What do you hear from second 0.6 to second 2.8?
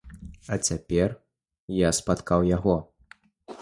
цяпер я спаткаў яго.